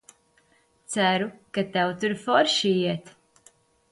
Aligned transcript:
Ceru, 0.93 1.27
ka 1.57 1.63
tev 1.73 1.93
tur 1.99 2.15
forši 2.23 2.71
iet! 2.79 3.05